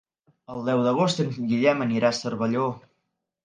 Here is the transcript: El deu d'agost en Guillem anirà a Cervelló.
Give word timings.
El 0.53 0.63
deu 0.69 0.81
d'agost 0.87 1.21
en 1.25 1.31
Guillem 1.43 1.87
anirà 1.87 2.13
a 2.13 2.21
Cervelló. 2.23 2.69